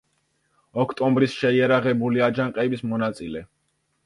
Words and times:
ოქტომბრის 0.83 1.35
შეიარაღებული 1.41 2.25
აჯანყების 2.29 2.83
მონაწილე. 2.95 3.45